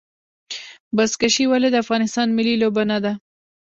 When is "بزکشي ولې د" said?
0.95-1.75